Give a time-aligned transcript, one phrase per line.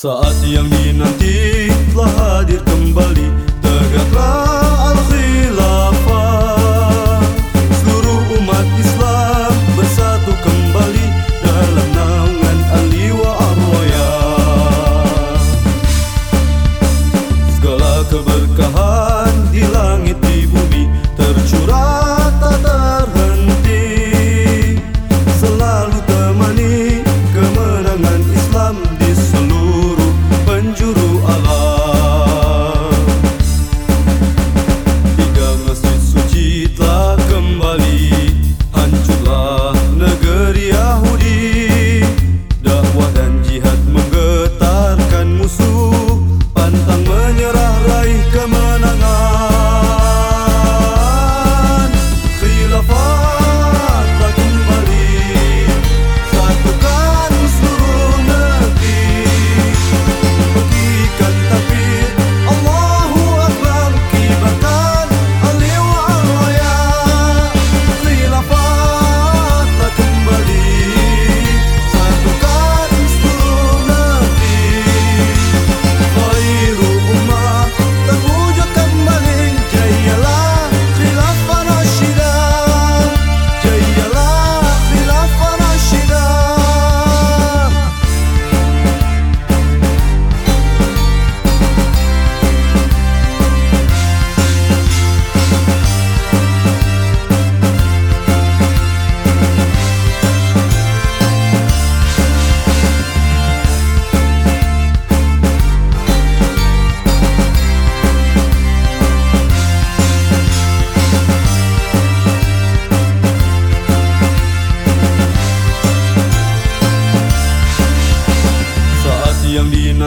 [0.00, 2.08] Saat yang dinanti telah
[2.40, 3.28] hadir kembali
[3.60, 4.49] Tegaklah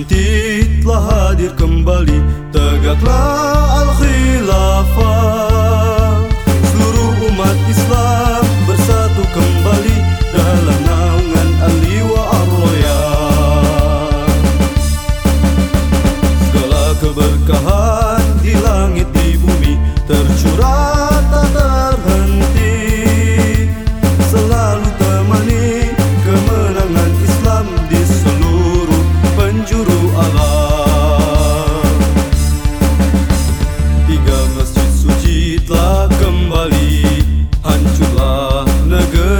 [0.00, 2.24] nanti telah hadir kembali.
[2.48, 5.29] Tegaklah al-khilafah.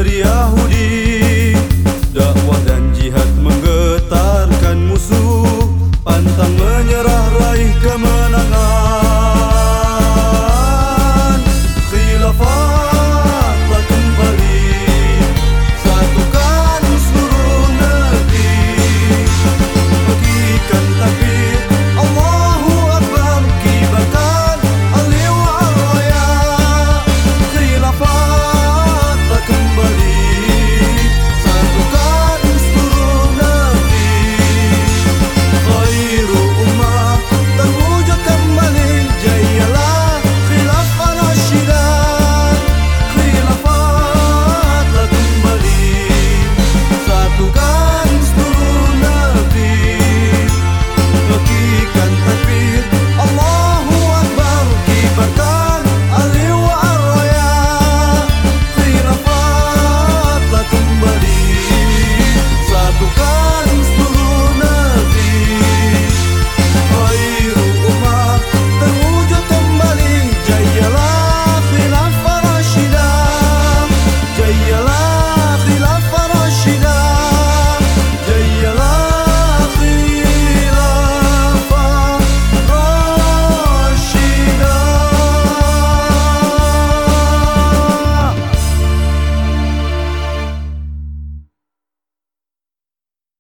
[0.03, 0.60] melhoria